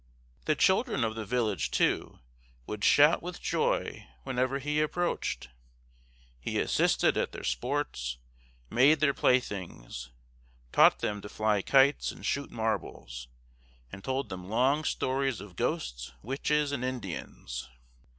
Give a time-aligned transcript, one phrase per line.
[0.45, 2.21] The children of the village, too,
[2.65, 5.49] would shout with joy whenever he approached.
[6.39, 8.17] He assisted at their sports,
[8.67, 10.09] made their playthings,
[10.71, 13.27] taught them to fly kites and shoot marbles,
[13.91, 17.69] and told them long stories of ghosts, witches, and Indians.